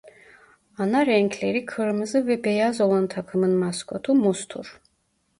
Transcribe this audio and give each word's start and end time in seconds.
Ana 0.77 1.05
renkleri 1.05 1.65
kırmızı 1.65 2.27
ve 2.27 2.43
beyaz 2.43 2.81
olan 2.81 3.07
takımın 3.07 3.51
maskotu 3.55 4.15
mus'tur. 4.15 4.81